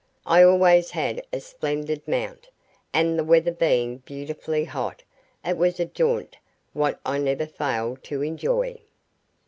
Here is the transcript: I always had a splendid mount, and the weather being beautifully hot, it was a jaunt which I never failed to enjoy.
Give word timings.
I 0.25 0.41
always 0.41 0.89
had 0.89 1.23
a 1.31 1.39
splendid 1.39 2.07
mount, 2.07 2.49
and 2.91 3.19
the 3.19 3.23
weather 3.23 3.51
being 3.51 3.97
beautifully 3.99 4.65
hot, 4.65 5.03
it 5.45 5.57
was 5.57 5.79
a 5.79 5.85
jaunt 5.85 6.37
which 6.73 6.97
I 7.05 7.19
never 7.19 7.45
failed 7.45 8.03
to 8.05 8.23
enjoy. 8.23 8.79